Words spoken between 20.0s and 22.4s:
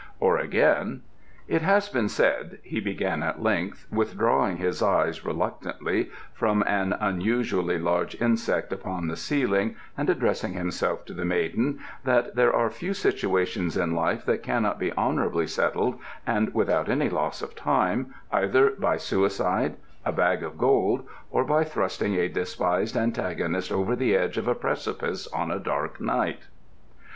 a bag of gold, or by thrusting a